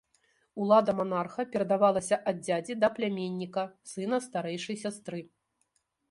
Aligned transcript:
Улада 0.63 0.93
манарха 0.99 1.43
перадавалася 1.55 2.17
ад 2.31 2.39
дзядзі 2.45 2.73
да 2.83 2.89
пляменніка, 2.95 3.63
сына 3.91 4.17
старэйшай 4.27 4.75
сястры. 4.85 5.19